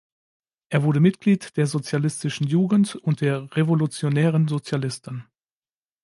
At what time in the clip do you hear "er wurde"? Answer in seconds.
0.69-0.99